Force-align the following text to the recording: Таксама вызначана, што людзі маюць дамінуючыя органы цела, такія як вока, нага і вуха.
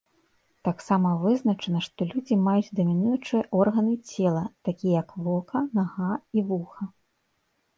Таксама 0.67 1.09
вызначана, 1.23 1.81
што 1.87 2.07
людзі 2.13 2.37
маюць 2.47 2.73
дамінуючыя 2.79 3.43
органы 3.59 3.93
цела, 4.09 4.41
такія 4.71 4.93
як 5.03 5.09
вока, 5.29 5.57
нага 5.83 6.09
і 6.39 6.49
вуха. 6.49 6.83